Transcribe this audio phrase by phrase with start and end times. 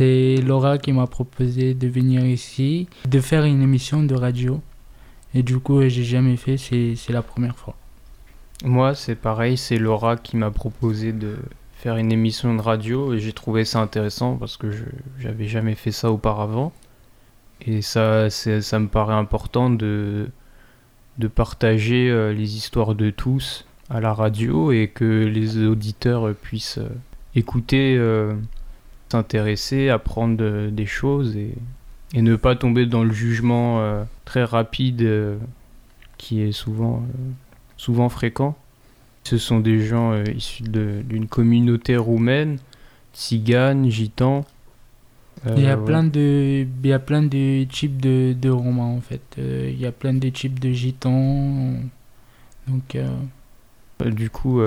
[0.00, 4.62] C'est Laura qui m'a proposé de venir ici, de faire une émission de radio.
[5.34, 7.76] Et du coup, j'ai jamais fait, c'est la première fois.
[8.64, 11.36] Moi, c'est pareil, c'est Laura qui m'a proposé de
[11.74, 14.84] faire une émission de radio et j'ai trouvé ça intéressant parce que je
[15.18, 16.72] j'avais jamais fait ça auparavant.
[17.60, 20.30] Et ça, ça me paraît important de,
[21.18, 26.78] de partager euh, les histoires de tous à la radio et que les auditeurs puissent
[26.78, 26.88] euh,
[27.34, 28.32] écouter, euh,
[29.10, 31.54] s'intéresser, apprendre de- des choses et,
[32.14, 35.36] et ne pas tomber dans le jugement euh, très rapide euh,
[36.18, 37.30] qui est souvent, euh,
[37.76, 38.56] souvent fréquent.
[39.24, 42.58] Ce sont des gens issus d'une communauté roumaine,
[43.14, 44.44] tziganes, gitans.
[45.46, 45.84] Il y a ouais.
[45.84, 49.36] plein de, il y a plein de types de, de romans en fait.
[49.38, 51.74] Il y a plein de types de gitans.
[52.66, 52.96] Donc,
[54.06, 54.60] Du coup,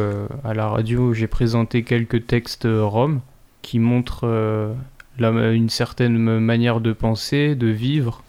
[0.43, 3.21] à la radio, j'ai présenté quelques textes roms
[3.63, 4.73] qui montrent euh,
[5.17, 8.23] la- une certaine manière de penser, de vivre,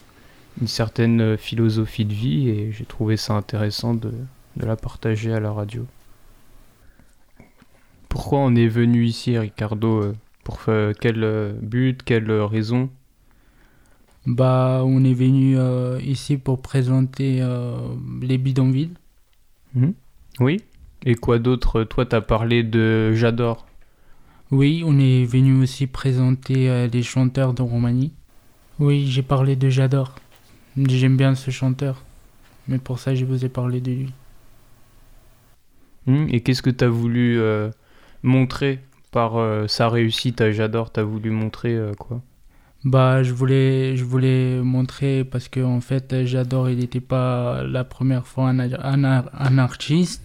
[0.63, 4.13] une certaine euh, philosophie de vie, et j'ai trouvé ça intéressant de,
[4.57, 5.87] de la partager à la radio.
[8.09, 10.61] Pourquoi on est venu ici, Ricardo euh, Pour
[11.01, 12.89] quel but, quelle raison?
[14.27, 17.77] Bah, on est venu euh, ici pour présenter euh,
[18.23, 18.95] les bidonvilles.
[20.41, 20.63] Oui
[21.05, 21.85] Et quoi d'autre?
[21.85, 23.67] Toi, t'as parlé de J'adore.
[24.55, 28.13] Oui, on est venu aussi présenter euh, les chanteurs de Roumanie.
[28.79, 30.15] Oui, j'ai parlé de J'adore.
[30.77, 32.05] J'aime bien ce chanteur.
[32.69, 34.13] Mais pour ça, je vous ai parlé de lui.
[36.07, 37.71] Hmm, Et qu'est-ce que tu as voulu euh,
[38.23, 38.79] montrer
[39.11, 42.23] par euh, sa réussite à J'adore T'as voulu montrer euh, quoi?
[42.85, 46.69] Bah, je voulais, je voulais montrer parce que en fait, j'adore.
[46.71, 50.23] Il n'était pas la première fois un, un, un artiste.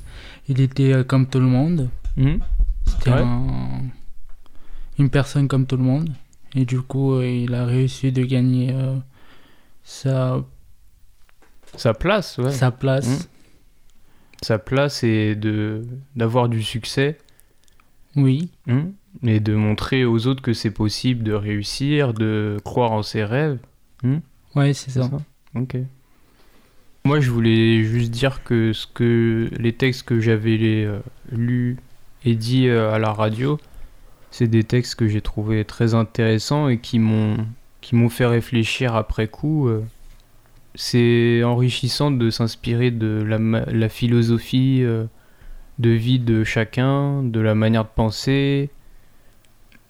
[0.50, 1.90] Il était euh, comme tout le monde.
[2.18, 2.38] Hmm
[2.86, 3.22] C'était Ouais.
[3.22, 3.82] un-
[5.00, 6.10] une personne comme tout le monde.
[6.56, 8.96] Et du coup, euh, il a réussi de gagner euh,
[9.84, 10.44] sa,
[11.76, 12.52] Sa place, ouais.
[12.52, 13.08] sa place.
[13.08, 13.28] Mm.
[14.42, 17.18] Sa place et de d'avoir du succès
[18.16, 18.92] Oui, hmm,
[19.24, 23.60] et de montrer aux autres que c'est possible de réussir, de croire en ses rêves.
[24.56, 25.10] ouais, c'est ça.
[25.56, 25.78] Ok.
[27.06, 31.00] Moi, je voulais juste dire que ce que les textes que j'avais les, euh,
[31.32, 31.78] lus
[32.24, 33.60] et dit à la radio,
[34.32, 37.38] c'est des textes que j'ai trouvé très intéressants et qui m'ont
[37.82, 39.68] qui m'ont fait réfléchir après coup.
[39.68, 39.84] euh.
[40.76, 45.06] C'est enrichissant de s'inspirer de la, philosophie euh,
[45.80, 48.70] de vie de chacun, de la manière de penser.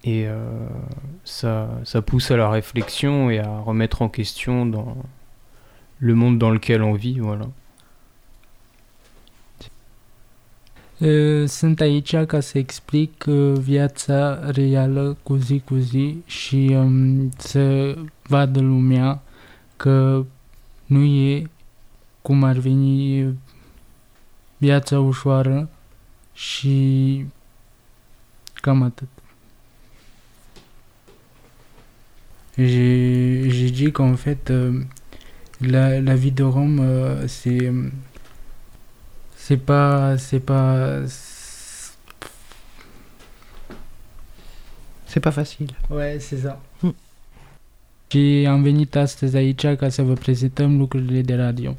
[0.04, 0.68] Et euh,
[1.26, 4.96] ça, ça pousse à la réflexion et à remettre en question dans
[6.00, 7.46] le monde dans lequel on vit, voilà.
[11.48, 17.96] Sunt aici ca să explic uh, viața reală cu zi cu zi și um, să
[18.24, 19.22] vadă lumea
[19.78, 20.26] că
[20.86, 21.50] nu e
[22.22, 23.28] cum ar veni
[24.58, 25.70] viața ușoară
[26.34, 27.26] și
[28.54, 29.08] cam atât.
[32.58, 34.82] J'ai j'ai dit qu'en fait, euh,
[35.60, 37.72] la, la vie de Rome, euh, c'est
[39.50, 41.02] c'est pas c'est pas
[45.08, 45.72] C'est pas facile.
[45.90, 46.62] Ouais, c'est ça.
[46.82, 46.96] Hmm.
[48.08, 51.76] Și am venit astăzi aici ca să vă prezentăm lucrurile de radio.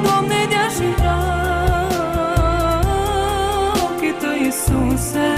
[0.04, 1.18] Doamne, te-aș intra
[3.84, 5.30] ochii tăi, Iisuse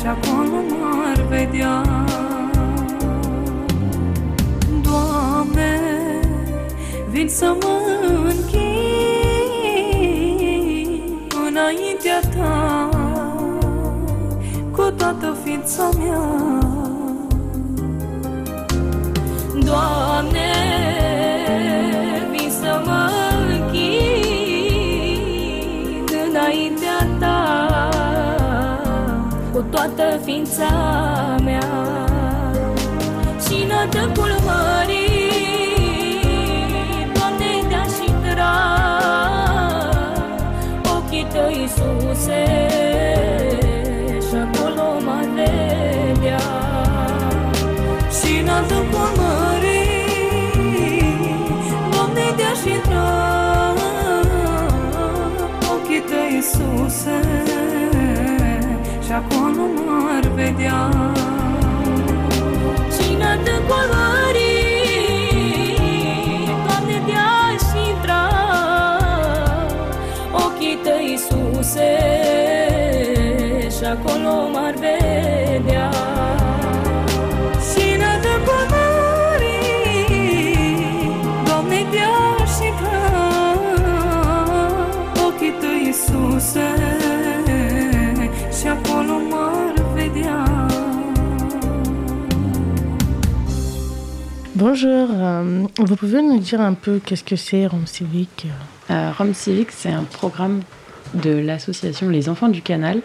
[0.00, 1.82] Și acolo m-ar vedea.
[4.82, 5.80] Doamne,
[7.10, 7.80] vin să mă
[8.24, 8.62] închin
[11.48, 12.88] înaintea Ta
[14.72, 16.61] cu toată ființa mea
[19.72, 20.52] Doamne,
[22.30, 23.10] vin să mă
[23.48, 24.92] închin
[26.28, 27.40] înaintea Ta
[29.52, 30.72] Cu toată ființa
[31.44, 31.70] mea.
[33.46, 35.30] Și în adâncul mării
[37.14, 38.54] Doamne, te-aș intra
[40.96, 42.44] Ochii Tăi, Iisuse
[44.28, 46.40] Și acolo m-ar vedea.
[48.20, 49.21] Și în adâncul mării
[56.92, 57.20] spuse
[59.04, 60.88] Și acum nu m-ar vedea.
[62.98, 63.62] Cine atât
[66.66, 68.28] Doamne, de-aș intra
[70.32, 71.98] Ochii tăi, Iisuse
[73.78, 75.41] Și acolo m-ar vedea.
[94.66, 98.46] Bonjour, euh, vous pouvez nous dire un peu qu'est-ce que c'est Rome Civique?
[98.92, 100.60] Euh, Rome Civique, c'est un programme
[101.14, 103.00] de l'association Les Enfants du Canal,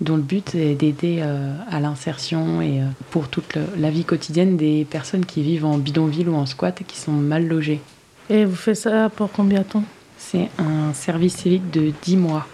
[0.00, 4.04] dont le but est d'aider euh, à l'insertion et euh, pour toute le- la vie
[4.06, 7.82] quotidienne des personnes qui vivent en bidonville ou en squat et qui sont mal logées.
[8.30, 9.84] Et vous faites ça pour combien de temps?
[10.16, 12.46] C'est un service civique de 10 mois.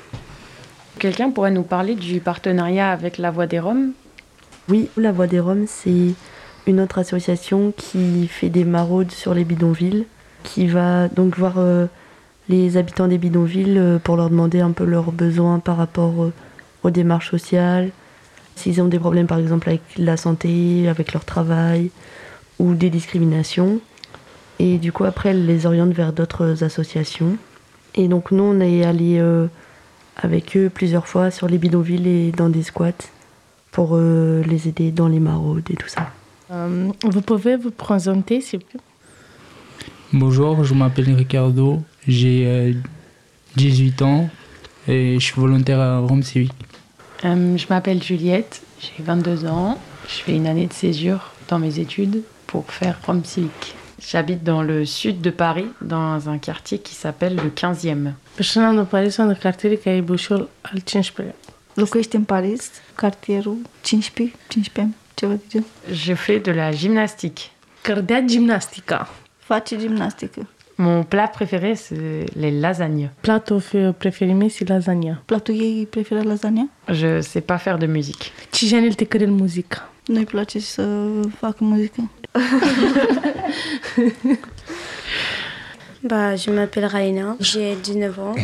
[0.98, 3.92] Quelqu'un pourrait nous parler du partenariat avec la Voix des Roms?
[4.68, 6.14] Oui, La Voix des Roms, c'est
[6.70, 10.06] une autre association qui fait des maraudes sur les bidonvilles,
[10.44, 11.86] qui va donc voir euh,
[12.48, 16.32] les habitants des bidonvilles euh, pour leur demander un peu leurs besoins par rapport euh,
[16.84, 17.90] aux démarches sociales,
[18.54, 21.90] s'ils ont des problèmes par exemple avec la santé, avec leur travail
[22.58, 23.80] ou des discriminations.
[24.58, 27.36] Et du coup, après, elle les oriente vers d'autres associations.
[27.94, 29.18] Et donc, nous, on est allé
[30.18, 33.08] avec eux plusieurs fois sur les bidonvilles et dans des squats
[33.72, 36.10] pour les aider dans les maraudes et tout ça.
[36.50, 38.80] Euh, Vous pouvez vous présenter, s'il vous plaît
[40.12, 42.72] Bonjour, je m'appelle Ricardo, j'ai euh,
[43.56, 44.28] 18 ans
[44.88, 46.52] et je suis volontaire à Rome Civique.
[47.24, 51.78] Euh, Je m'appelle Juliette, j'ai 22 ans, je fais une année de césure dans mes
[51.78, 53.74] études pour faire Rome Civique.
[54.00, 58.12] J'habite dans le sud de Paris, dans un quartier qui s'appelle le 15e.
[58.34, 61.34] Persoana de Paris sunt în cartierul care e Bușol al 15
[61.74, 64.34] Locuiești în Paris, cartierul 15,
[65.20, 65.64] 15, ceva de gen.
[65.92, 67.40] Je fais de la gymnastique.
[67.82, 69.08] Cărdea gimnastica.
[69.38, 70.46] Face gimnastică.
[70.76, 73.10] Mon plat préféré, c'est les lasagnes.
[73.20, 75.22] Platul fi- préféré, c'est lasagna.
[75.24, 76.68] Platul ei preferă lasagna?
[76.88, 78.24] Je sais pas faire de musique.
[78.52, 79.88] Ce genul te cărel muzica?
[80.06, 80.82] Nu-i place să
[81.38, 82.10] facă muzică?
[86.02, 88.34] Bah, je m'appelle Raina, j'ai 19 ans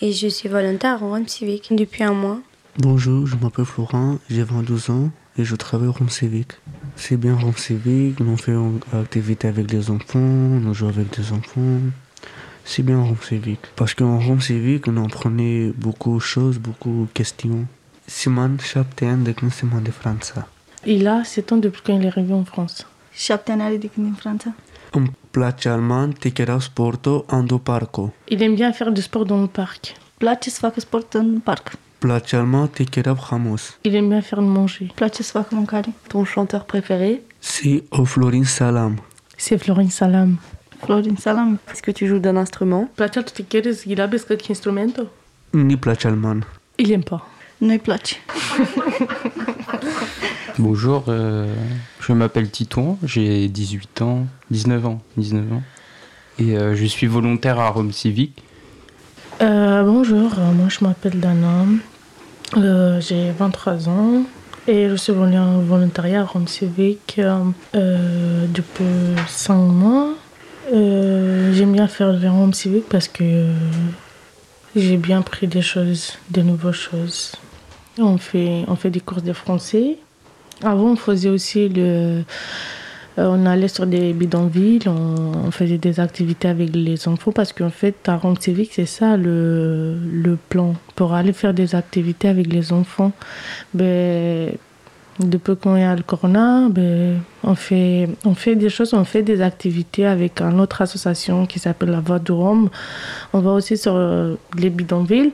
[0.00, 2.38] et je suis volontaire à Rome Civique depuis un mois.
[2.78, 6.52] Bonjour, je m'appelle Florent, j'ai 22 ans et je travaille au Rome Civique.
[6.96, 10.18] C'est bien Rome Civique, on fait une activité avec les enfants,
[10.68, 11.80] on joue avec des enfants.
[12.64, 13.66] C'est bien Rome Civique.
[13.76, 17.66] Parce qu'en Rome Civique, on apprenait beaucoup de choses, beaucoup de questions.
[18.06, 18.56] Simon,
[19.02, 20.46] ani de Simon de Franța.
[20.86, 22.86] Il a 7 ans depuis quand il est arrivé en France?
[23.48, 24.54] Ani are de Franța.
[24.94, 28.12] Îmi place alman, te chiar sportul, ando parco.
[28.28, 29.80] Il aime bien faire du sport dans le parc.
[30.18, 31.72] Place să facă sport în parc.
[32.04, 33.78] Place alman, te chiar hamus.
[33.82, 34.92] Il aime bien faire de manger.
[35.22, 35.88] Facă mâncare.
[36.08, 37.22] Ton chanteur préféré?
[37.40, 38.96] C'est Florin Salam.
[39.38, 40.38] C'est Florin Salam.
[40.82, 41.56] Florin Salam.
[41.70, 42.90] Est-ce que tu joues d'un instrument?
[42.94, 45.08] Plăcea tu te quieres il abes că instrumentul?
[45.52, 46.44] Ni place alman.
[46.76, 47.26] Il aime pas.
[47.58, 48.18] Nu-i place.
[50.58, 51.54] Bonjour, euh,
[52.00, 55.62] je m'appelle Titon, j'ai 18 ans, 19 ans, 19 ans.
[56.38, 58.42] Et euh, je suis volontaire à Rome Civique.
[59.40, 61.64] Euh, bonjour, euh, moi je m'appelle Dana,
[62.56, 64.22] Euh, j'ai 23 ans
[64.68, 67.44] et je suis volontariat à Rome Civique euh,
[67.74, 68.84] euh, depuis
[69.26, 70.14] 5 mois.
[70.72, 73.46] Euh, J'aime bien faire le Rome Civique parce que
[74.76, 77.32] j'ai bien pris des choses, des nouvelles choses.
[77.98, 79.98] On fait, on fait des courses de français.
[80.62, 82.22] Avant, on faisait aussi le.
[83.18, 87.70] Euh, on allait sur des bidonvilles, on, faisait des activités avec les enfants parce qu'en
[87.70, 90.74] fait, à Rome Civique, c'est ça le, plan.
[90.96, 93.12] Pour aller faire des activités avec les enfants,
[93.72, 94.50] ben,
[95.20, 99.22] depuis qu'on est à le Corona, ben, on, fait, on fait des choses, on fait
[99.22, 102.68] des activités avec une autre association qui s'appelle la Voix de Rome.
[103.32, 105.32] On va aussi sur euh, les bidonvilles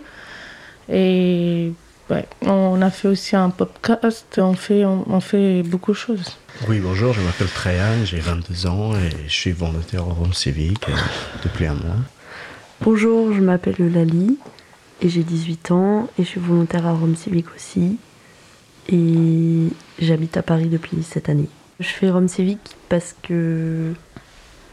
[0.92, 1.72] et
[2.10, 6.38] Ouais, on a fait aussi un podcast, on fait, on, on fait beaucoup de choses.
[6.68, 10.88] Oui, bonjour, je m'appelle Trayan, j'ai 22 ans et je suis volontaire au Rome Civique
[10.88, 10.96] euh,
[11.44, 11.96] depuis un mois.
[12.80, 14.38] Bonjour, je m'appelle Lali
[15.00, 17.96] et j'ai 18 ans et je suis volontaire à Rome Civique aussi.
[18.88, 19.68] Et
[20.00, 21.48] j'habite à Paris depuis cette année.
[21.78, 23.92] Je fais Rome Civique parce que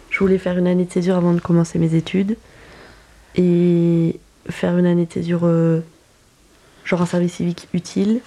[0.09, 2.35] je voulais faire une année de césure avant de commencer mes études
[3.35, 5.81] et faire une année de césure euh,
[6.87, 8.21] genre un service civique utile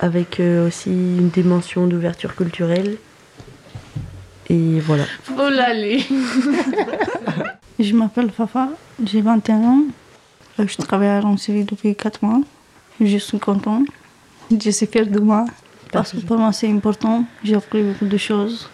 [0.00, 2.96] avec euh, aussi une dimension d'ouverture culturelle.
[4.50, 5.04] Et voilà.
[5.38, 6.04] Oh l'allée
[7.78, 8.68] Je m'appelle Fafa,
[9.02, 9.84] j'ai 21 ans.
[10.60, 12.42] Euh, Je travaille à Ronceville depuis 4 mois.
[13.00, 13.86] Je suis contente.
[14.50, 15.46] Je suis fière de moi.
[15.90, 17.24] Parce que pour moi, c'est important.
[17.42, 18.68] J'ai appris beaucoup de choses.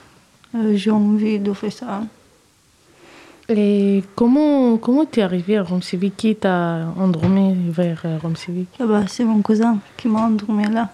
[0.54, 2.02] Euh, J'ai envie de faire ça.
[3.50, 8.68] Et comment comment t'es arrivé à Rome Civique Qui t'a endormi vers euh, Rome Civique
[8.78, 10.90] Ah bah, c'est mon cousin qui m'a endormi là.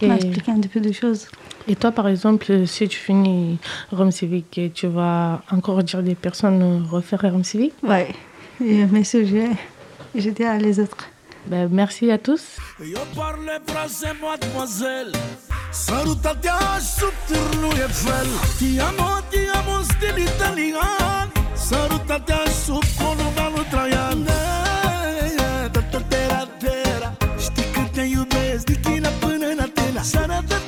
[0.00, 1.28] Il m'a expliqué un peu de choses.
[1.68, 3.58] Et toi, par exemple, si tu finis
[3.92, 8.08] Rome Civique, tu vas encore dire des personnes euh, refaire Rome Civique Ouais.
[8.60, 9.50] Et mes sujets,
[10.14, 11.08] je dis à les autres.
[11.46, 12.56] Ben, merci à tous.
[12.80, 15.12] Eu parle frase, mademoiselle
[15.70, 18.28] Salutatea fel
[18.58, 21.35] Ti amo, ti amo, stil italian
[21.68, 24.24] Sărutatea sub columna lui Traian.
[24.24, 26.48] Da, da, da, da,
[27.00, 30.02] da, Știi că te iubesc din China până în Atena.
[30.02, 30.65] Sărătă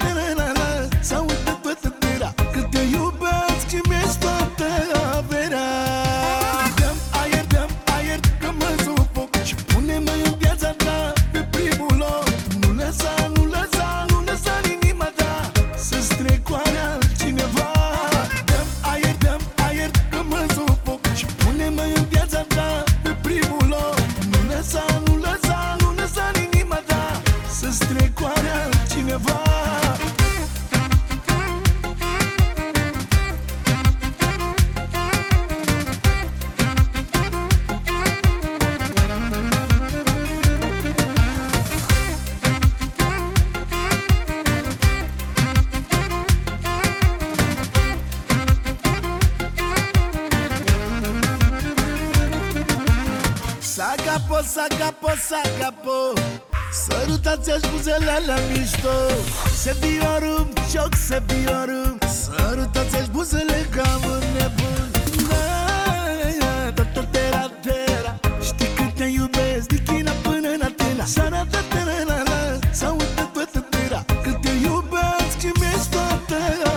[76.29, 76.68] the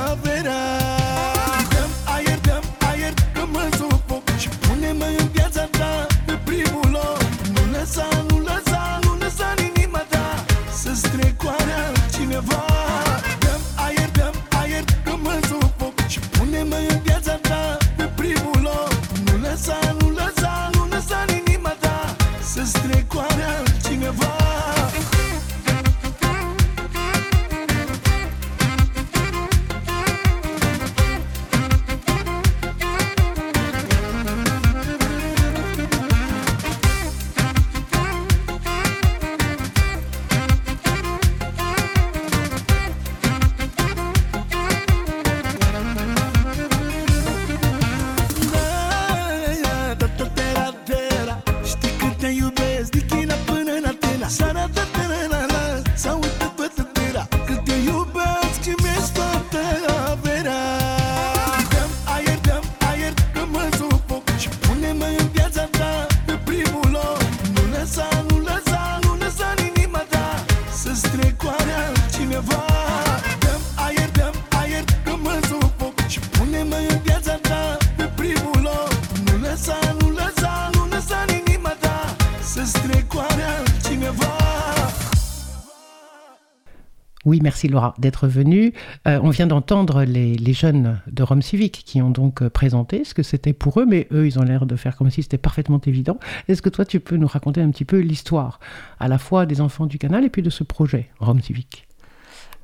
[87.32, 88.74] Oui, merci Laura d'être venue.
[89.08, 93.06] Euh, on vient d'entendre les, les jeunes de Rome Civique qui ont donc euh, présenté
[93.06, 95.38] ce que c'était pour eux, mais eux, ils ont l'air de faire comme si c'était
[95.38, 96.20] parfaitement évident.
[96.50, 98.60] Est-ce que toi, tu peux nous raconter un petit peu l'histoire,
[99.00, 101.88] à la fois des enfants du canal et puis de ce projet Rome Civique?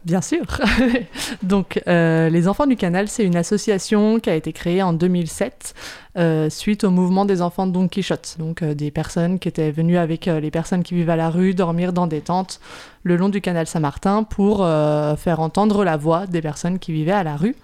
[0.07, 0.45] Bien sûr.
[1.43, 5.73] Donc, euh, les Enfants du Canal, c'est une association qui a été créée en 2007
[6.17, 8.37] euh, suite au mouvement des enfants de Don Quichotte.
[8.39, 11.53] Donc, euh, des personnes qui étaient venues avec les personnes qui vivent à la rue
[11.53, 12.61] dormir dans des tentes
[13.03, 17.23] le long du canal Saint-Martin pour faire entendre la voix des personnes qui vivaient à
[17.23, 17.55] la rue.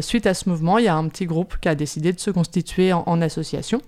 [0.00, 2.30] Suite à ce mouvement, il y a un petit groupe qui a décidé de se
[2.30, 3.82] constituer en association.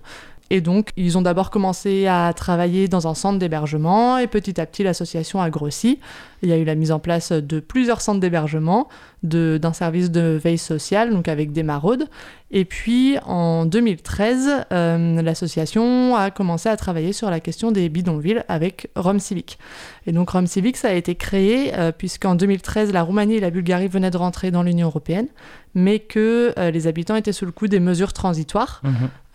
[0.51, 4.65] Et donc, ils ont d'abord commencé à travailler dans un centre d'hébergement et petit à
[4.65, 5.99] petit, l'association a grossi.
[6.43, 8.87] Il y a eu la mise en place de plusieurs centres d'hébergement,
[9.23, 12.05] d'un service de veille sociale, donc avec des maraudes.
[12.51, 18.43] Et puis, en 2013, euh, l'association a commencé à travailler sur la question des bidonvilles
[18.47, 19.57] avec Rome Civic.
[20.05, 23.49] Et donc, Rome Civic, ça a été créé euh, puisqu'en 2013, la Roumanie et la
[23.49, 25.27] Bulgarie venaient de rentrer dans l'Union européenne,
[25.73, 28.81] mais que euh, les habitants étaient sous le coup des mesures transitoires.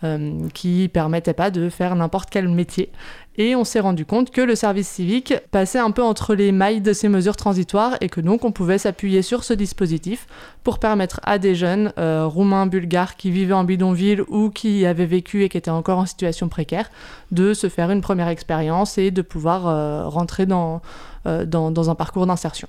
[0.03, 2.89] Euh, qui permettait pas de faire n'importe quel métier.
[3.37, 6.81] Et on s'est rendu compte que le service civique passait un peu entre les mailles
[6.81, 10.27] de ces mesures transitoires et que donc on pouvait s'appuyer sur ce dispositif
[10.63, 15.05] pour permettre à des jeunes euh, roumains, bulgares qui vivaient en bidonville ou qui avaient
[15.05, 16.91] vécu et qui étaient encore en situation précaire
[17.31, 20.81] de se faire une première expérience et de pouvoir euh, rentrer dans,
[21.23, 22.67] dans un parcours d'insertion.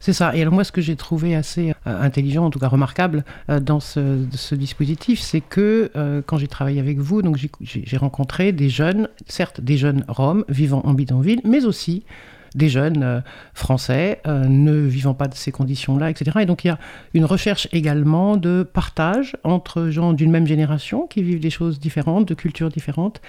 [0.00, 0.34] C'est ça.
[0.36, 3.60] Et alors moi, ce que j'ai trouvé assez euh, intelligent, en tout cas remarquable, euh,
[3.60, 8.68] dans ce, dispositif, c'est que euh, quand j'ai travaillé avec vous, donc j'ai rencontré des
[8.68, 12.04] jeunes, certes des jeunes roms vivant en bidonville, mais aussi
[12.54, 13.20] des jeunes euh,
[13.54, 16.38] français euh, ne vivant pas de ces conditions-là, etc.
[16.40, 16.78] Et donc il y a
[17.14, 22.26] une recherche également de partage entre gens d'une même génération qui vivent des choses différentes,
[22.26, 23.20] de cultures différentes.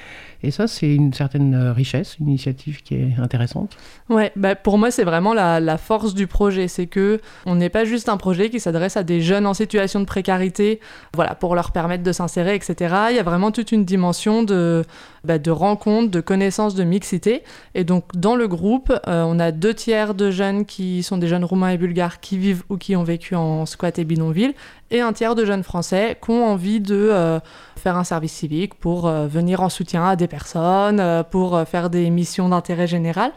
[0.42, 3.78] Et ça, c'est une certaine euh, richesse, une initiative qui est intéressante.
[4.10, 6.68] Ouais, bah pour moi, c'est vraiment la, la, force du projet.
[6.68, 10.00] C'est que on n'est pas juste un projet qui s'adresse à des jeunes en situation
[10.00, 10.80] de précarité,
[11.14, 12.96] voilà, pour leur permettre de s'insérer, etc.
[13.10, 14.84] Il y a vraiment toute une dimension de
[15.24, 17.44] bah, de rencontres, de connaissances, de mixité.
[17.76, 21.28] Et donc, dans le groupe, euh, on a deux tiers de jeunes qui sont des
[21.28, 24.54] jeunes roumains et bulgares qui vivent ou qui ont vécu en squat et bidonville,
[24.92, 27.40] et un tiers de jeunes français qui ont envie de euh,
[27.78, 32.10] faire un service civique pour euh, venir en soutien à des personnes, pour faire des
[32.10, 33.32] missions d'intérêt général.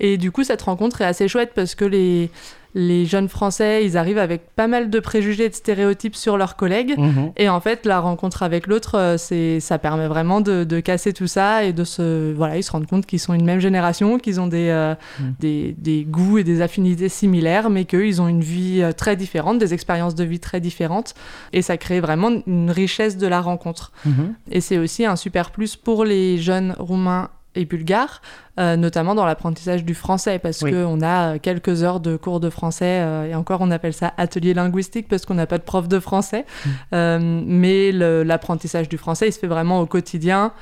[0.00, 2.30] Et du coup, cette rencontre est assez chouette parce que les,
[2.74, 6.56] les jeunes Français, ils arrivent avec pas mal de préjugés et de stéréotypes sur leurs
[6.56, 6.94] collègues.
[6.98, 7.32] Mhm.
[7.36, 11.26] Et en fait, la rencontre avec l'autre, euh, c'est, ça permet vraiment de, casser tout
[11.26, 14.40] ça et de se, voilà, ils se rendent compte qu'ils sont une même génération, qu'ils
[14.40, 15.34] ont des, euh, mhm.
[15.40, 19.58] des, des, goûts et des affinités similaires, mais qu'ils ont une vie euh, très différente,
[19.58, 21.14] des expériences de vie très différentes.
[21.52, 23.92] Et ça crée vraiment une richesse de la rencontre.
[24.04, 24.34] Mhm.
[24.50, 28.20] Et c'est aussi un super plus pour les jeunes roumains et bulgare,
[28.58, 33.00] euh, notamment dans l'apprentissage du français, parce qu'on a quelques heures de cours de français,
[33.00, 35.98] euh, et encore on appelle ça atelier linguistique, parce qu'on n'a pas de prof de
[35.98, 36.70] français, mm.
[36.94, 40.52] euh, mais l'apprentissage du français, il se fait vraiment au quotidien,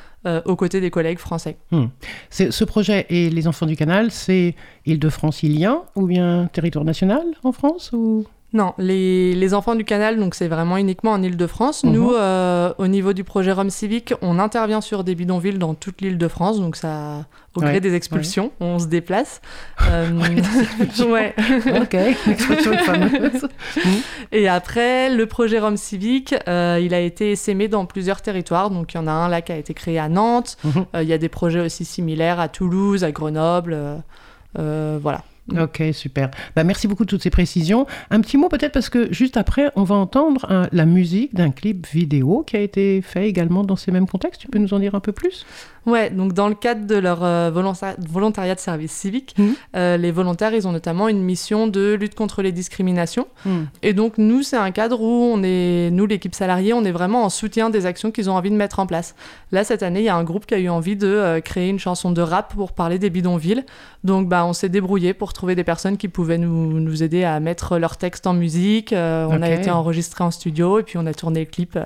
[0.44, 1.56] aux côtés des collègues français.
[1.70, 1.84] Mm.
[2.30, 7.92] Ce projet et les enfants du canal, c'est Île-de-France-Ilien, ou bien territoire national en France
[7.92, 8.26] ou...
[8.52, 11.84] Non, les, enfants du canal, donc c'est vraiment uniquement en Ile-de-France.
[11.84, 11.92] Mhm.
[11.92, 16.00] Nous, euh, au niveau du projet Rome Civique, on intervient sur des bidonvilles dans toute
[16.00, 19.40] l'Île-de-France, donc ça, au gré des expulsions, on se déplace.
[19.88, 20.10] Euh,
[21.08, 21.34] ouais.
[21.80, 23.46] ok, expression fameuse.
[24.32, 28.70] Et après, le projet Rome Civique, euh, il a été essaimé dans plusieurs territoires.
[28.70, 30.56] Donc il y en a un là qui a été créé à Nantes.
[30.64, 30.86] Mhm.
[31.02, 33.78] Il y a des projets aussi similaires à Toulouse, à Grenoble.
[34.54, 35.22] voilà.
[35.48, 35.58] Mm.
[35.60, 36.30] Ok, super.
[36.54, 37.86] Bah, merci beaucoup de toutes ces précisions.
[38.10, 41.50] Un petit mot peut-être parce que juste après, on va entendre euh, la musique d'un
[41.50, 44.40] clip vidéo qui a été fait également dans ces mêmes contextes.
[44.40, 45.46] Tu peux nous en dire un peu plus?
[45.86, 49.44] Ouais, donc dans le cadre de leur euh, volontariat de service civique, mmh.
[49.76, 53.28] euh, les volontaires, ils ont notamment une mission de lutte contre les discriminations.
[53.44, 53.50] Mmh.
[53.82, 57.24] Et donc nous, c'est un cadre où on est, nous, l'équipe salariée, on est vraiment
[57.24, 59.14] en soutien des actions qu'ils ont envie de mettre en place.
[59.52, 61.68] Là, cette année, il y a un groupe qui a eu envie de euh, créer
[61.68, 63.64] une chanson de rap pour parler des bidonvilles.
[64.02, 67.38] Donc bah, on s'est débrouillé pour trouver des personnes qui pouvaient nous, nous aider à
[67.38, 68.92] mettre leur texte en musique.
[68.92, 71.78] on a été enregistré en studio et puis on a tourné le clip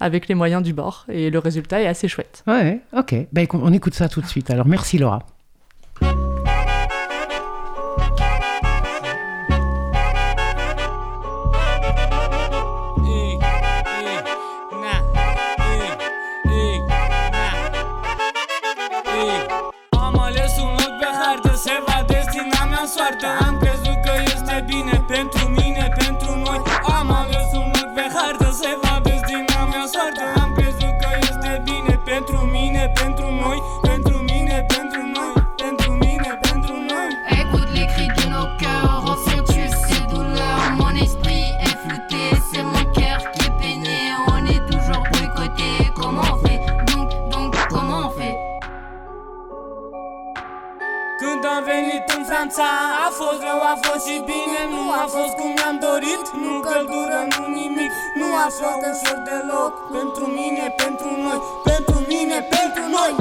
[0.00, 1.06] avec les moyens du bord.
[1.08, 2.42] Et le résultat est assez chouette.
[2.46, 3.14] Ouais, ok.
[3.32, 4.50] Bah, on écoute ça tout de suite.
[4.50, 5.26] Alors merci Laura.
[52.54, 52.72] Franța
[53.06, 56.24] A fost rău, a fost și bine Nu a fost cum mi-am dorit.
[56.44, 57.90] Nu căldură, nu nimic
[58.20, 61.38] Nu a fost ușor deloc Pentru mine, pentru noi
[61.70, 63.12] Pentru mine, pentru noi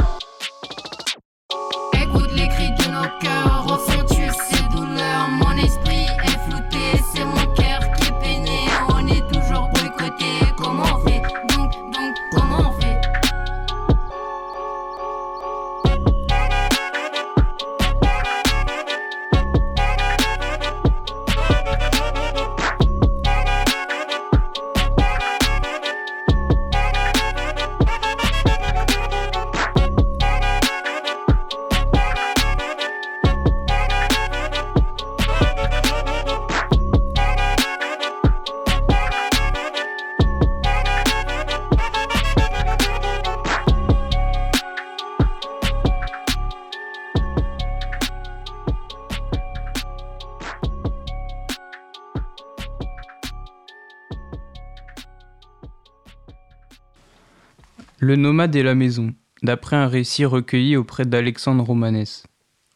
[58.03, 59.13] Le nomade et la maison,
[59.43, 62.27] d'après un récit recueilli auprès d'Alexandre Romanès.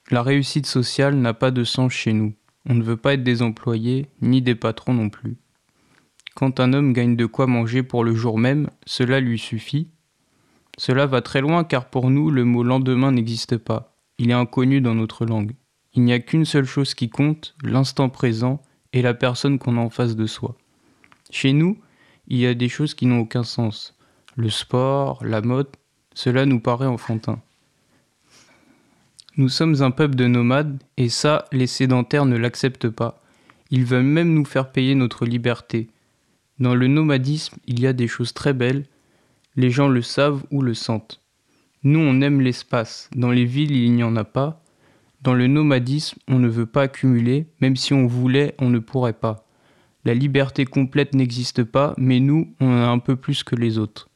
[0.09, 2.33] La réussite sociale n'a pas de sens chez nous.
[2.65, 5.35] On ne veut pas être des employés, ni des patrons non plus.
[6.33, 9.89] Quand un homme gagne de quoi manger pour le jour même, cela lui suffit.
[10.77, 13.97] Cela va très loin car pour nous, le mot lendemain n'existe pas.
[14.19, 15.55] Il est inconnu dans notre langue.
[15.93, 18.61] Il n'y a qu'une seule chose qui compte, l'instant présent
[18.93, 20.55] et la personne qu'on a en face de soi.
[21.31, 21.77] Chez nous,
[22.29, 23.96] il y a des choses qui n'ont aucun sens.
[24.39, 25.67] Le sport, la mode,
[26.13, 27.41] cela nous paraît enfantin.
[29.35, 33.19] Nous sommes un peuple de nomades, et ça, les sédentaires ne l'acceptent pas.
[33.71, 35.87] Ils veulent même nous faire payer notre liberté.
[36.59, 38.85] Dans le nomadisme, il y a des choses très belles,
[39.55, 41.19] les gens le savent ou le sentent.
[41.81, 44.61] Nous, on aime l'espace, dans les villes, il n'y en a pas.
[45.23, 49.13] Dans le nomadisme, on ne veut pas accumuler, même si on voulait, on ne pourrait
[49.13, 49.47] pas.
[50.05, 53.79] La liberté complète n'existe pas, mais nous, on en a un peu plus que les
[53.79, 54.09] autres.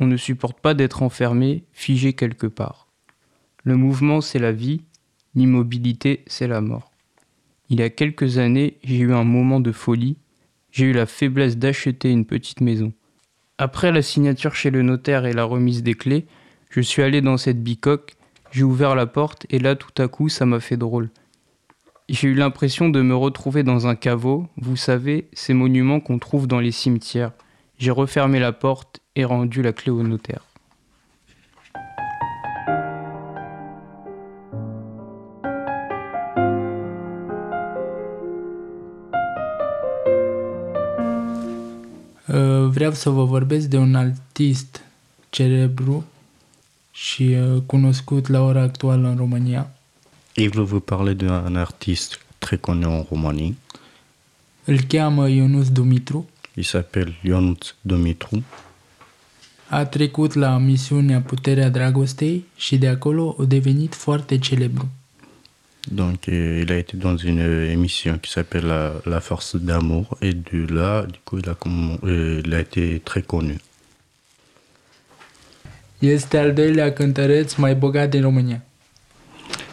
[0.00, 2.88] On ne supporte pas d'être enfermé, figé quelque part.
[3.64, 4.82] Le mouvement, c'est la vie,
[5.34, 6.92] l'immobilité, c'est la mort.
[7.70, 10.16] Il y a quelques années, j'ai eu un moment de folie,
[10.70, 12.92] j'ai eu la faiblesse d'acheter une petite maison.
[13.58, 16.26] Après la signature chez le notaire et la remise des clés,
[16.70, 18.16] je suis allé dans cette bicoque,
[18.52, 21.10] j'ai ouvert la porte et là tout à coup ça m'a fait drôle.
[22.08, 26.46] J'ai eu l'impression de me retrouver dans un caveau, vous savez, ces monuments qu'on trouve
[26.46, 27.32] dans les cimetières.
[27.76, 30.42] J'ai refermé la porte et rendu la clé au notaire.
[42.28, 44.82] Uh, Vreau să vă vorbesc de un artist
[45.30, 46.04] celebru
[46.90, 49.70] și uh, cunoscut la ora actuală în România.
[50.34, 53.56] Et je vous parler d'un artiste très connu en Roumanie.
[54.64, 56.28] Îl cheamă Ionuț Dumitru.
[56.54, 58.42] Il s'appelle Ionuț Dumitru.
[59.70, 64.88] A trecut la misiunea Puterea Dragostei și de acolo a devenit foarte celebru.
[65.90, 70.18] Donc, euh, il a été dans une émission qui s'appelle la, La Force d'amour.
[70.20, 71.56] Et de là, du coup, il a,
[72.04, 73.56] euh, il a été très connu.
[75.98, 78.62] Este al doilea cântăreț mai bogat din România.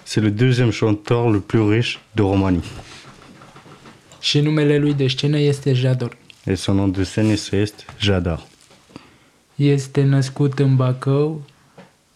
[0.03, 2.63] C'est le deuxième chanteur le plus riche de Roumanie.
[4.19, 6.17] Și numele lui de scenă este Jador.
[6.45, 8.47] Et son nom de scène est Jadar.
[9.55, 11.45] Este născut în Bacău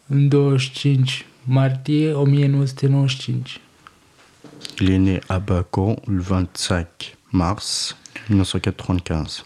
[0.07, 3.59] în 25 martie 1995.
[4.79, 7.95] Il est né à Bakou le 25 mars
[8.29, 9.43] 1995.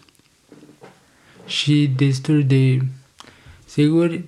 [1.46, 2.80] și destul de
[3.64, 4.20] sigur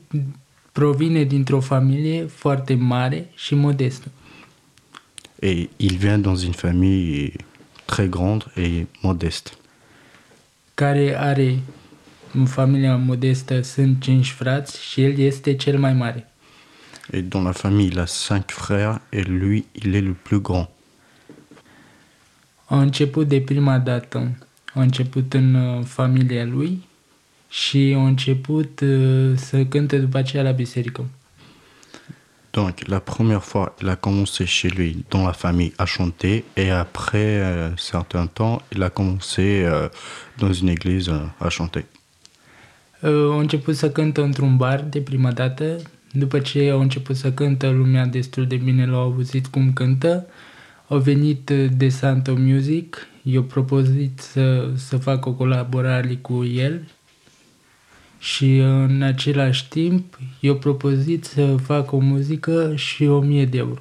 [0.72, 4.11] provine dintr-o familie foarte mare și modestă.
[5.40, 7.33] Et il vient dans une famille
[7.85, 9.50] très grande et modeste.
[10.76, 11.59] care are
[12.37, 16.31] în familia modestă sunt cinci frați și el este cel mai mare.
[17.11, 20.68] Et dans la famille, il a cinq frères et lui, il est le plus grand.
[22.64, 24.38] A început de prima dată,
[24.75, 26.87] a început în uh, familia lui
[27.49, 31.05] și a început uh, să cânte după aceea la biserică.
[32.51, 36.42] Donc, la première fois, il a commencé chez lui, dans la famille, à chanter.
[36.55, 39.88] Et après un certain temps, il a commencé euh,
[40.38, 41.85] dans une église euh, à chanter.
[43.07, 45.77] Uh, A început să cântă într-un bar de prima dată,
[46.12, 50.27] după ce a început să cântă lumea destul de bine, l-au auzit cum cântă,
[50.88, 56.88] a venit uh, de Santo Music, i-a propozit să, să facă o colaborare cu el
[58.19, 63.81] și uh, în același timp i-a propozit să facă o muzică și 1000 de euro.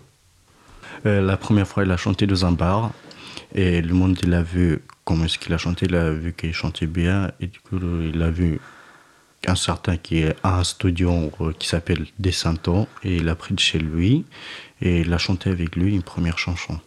[1.02, 2.92] La première fois, il a chanté dans un bar.
[3.52, 5.86] Et le monde, il vu comment est-ce a chanté.
[5.86, 7.34] Il a vu qu'il chantait bien.
[7.40, 7.78] Et du coup,
[8.14, 8.60] il vu
[9.48, 12.88] un certain qui a un studio euh, qui s'appelle Desanto.
[13.04, 14.26] Et il a pris de chez lui.
[14.82, 16.80] Et il a chanté avec lui une première chanson.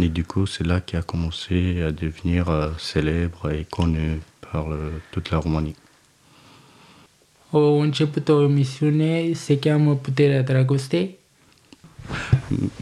[0.00, 4.72] Et du coup, c'est là qu'il a commencé à devenir euh, célèbre et connu par
[4.72, 5.76] euh, toute la Roumanie.
[7.52, 11.18] Au început o emisiune, se cheamă Puterea Dragostei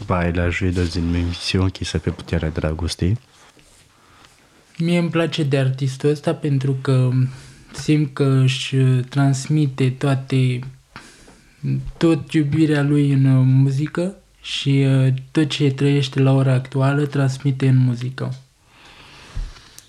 [0.05, 3.17] Bah, il a joué dans une émission qui s'appelle Puterea Dragoste.
[4.77, 7.09] Mie îmi place de artistul ăsta pentru că
[7.71, 8.75] simt că își
[9.09, 10.59] transmite toate
[11.97, 17.67] tot iubirea lui în uh, muzică și uh, tot ce trăiește la ora actuală transmite
[17.67, 18.33] în muzică.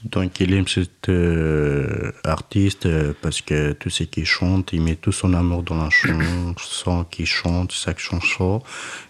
[0.04, 5.14] Donc il aime cet euh, artiste parce que tout ce qu'il chante, il met tout
[5.14, 8.62] son amour dans la chanson qu'il chante, chaque chanson,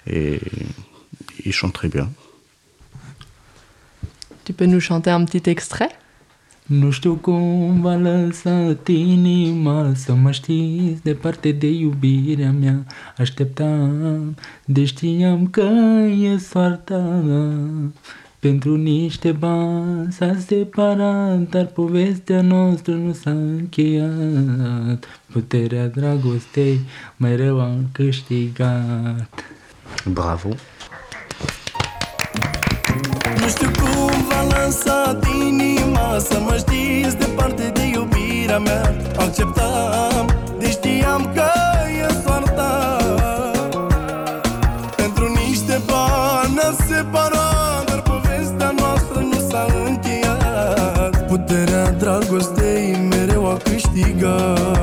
[0.05, 0.39] et
[1.45, 2.09] il chante très bien.
[4.45, 5.93] Tu peux nous chanter un petit extrait?
[6.67, 12.85] Nu știu cum v-a lăsat inima Să mă știți departe de iubirea mea
[13.17, 15.69] Așteptam, de știam că
[16.21, 17.23] e soarta
[18.43, 25.07] pentru niște bani s-a separat, dar povestea noastră nu s-a încheiat.
[25.33, 26.81] Puterea dragostei
[27.17, 29.45] mereu am câștigat.
[30.05, 30.49] Bravo!
[33.43, 38.95] Nu știu cum v-a lăsat inima Să mă știți departe de iubirea mea.
[39.17, 40.27] Acceptam,
[40.59, 41.51] de știam că
[42.03, 42.97] e soarta.
[44.97, 51.27] Pentru niște bani ne separat Dar povestea noastră nu s-a încheiat.
[51.27, 54.82] Puterea dragostei mereu a câștigat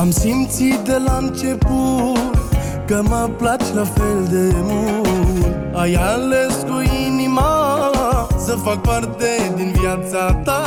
[0.00, 2.38] Am simțit de la început
[2.86, 5.74] Că mă placi la fel de mult.
[5.74, 7.90] Ai ales cu inima
[8.38, 10.62] Să fac parte din viața ta.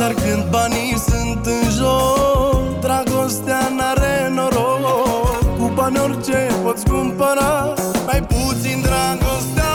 [0.00, 5.58] Dar când banii sunt în joc Dragostea n-are noroc.
[5.58, 7.72] Cu bani orice poți cumpăra
[8.06, 9.74] Mai puțin dragostea.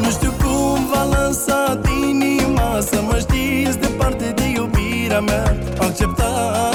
[0.00, 5.56] Nu știu cum v-a lăsat inima Să mă știți departe de iubirea mea.
[5.78, 6.73] Acceptam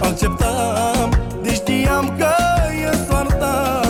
[0.00, 1.10] Acceptam,
[1.42, 2.34] de știam că
[2.90, 3.80] e soarta.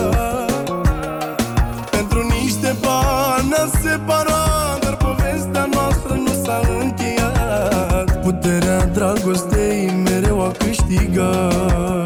[1.91, 8.21] Pentru niște bani ne separat Dar povestea noastră nu s-a încheiat.
[8.21, 11.96] Puterea dragostei mereu a câștigat